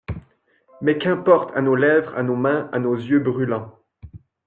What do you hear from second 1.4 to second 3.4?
à nos lèvres, à nos mains, à nos yeux